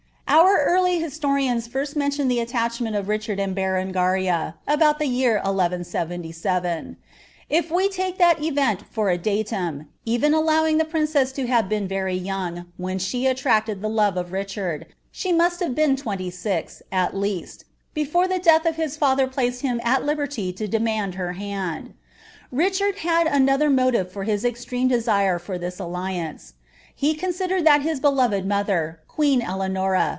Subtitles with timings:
[0.33, 5.41] Our early historians first mention the attachment of Ricliard and B( ten^ria, about the year
[5.43, 6.95] 1 177.
[7.49, 9.89] If we take that rvent for a datum,
[10.23, 14.29] ern allowing the prinrcss to have been very young when she aliracttd in lore of
[14.29, 19.27] Itlehani, she mui'l have been twenly i<ix, at leant, (Mfore dit death of his father
[19.27, 21.93] placed him at liberty to ileinniid her luind.
[22.53, 26.53] Richtnt had another motive for his extreme deaire for thia alliance;
[26.97, 30.09] ht cosn dered lliat hia beloved m'>ilier, queen Eleanora.